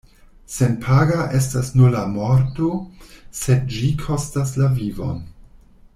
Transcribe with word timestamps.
Senpaga 0.53 1.25
estas 1.39 1.69
nur 1.81 1.93
la 1.97 2.01
morto, 2.15 2.71
sed 3.41 3.69
ĝi 3.77 3.93
kostas 4.05 4.59
la 4.63 4.75
vivon. 4.81 5.25